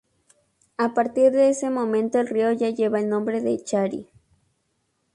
[0.77, 4.09] A partir de ese momento, el río ya lleva el nombre de Chari.